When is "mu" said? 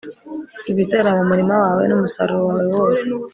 1.17-1.23